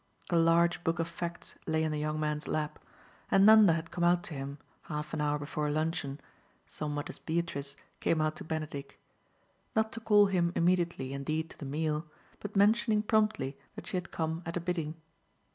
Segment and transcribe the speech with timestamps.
[0.31, 2.79] A large book of facts lay in the young man's lap,
[3.29, 6.19] and Nanda had come out to him, half an hour before luncheon,
[6.65, 8.97] somewhat as Beatrice came out to Benedick:
[9.75, 12.07] not to call him immediately indeed to the meal,
[12.39, 14.95] but mentioning promptly that she had come at a bidding.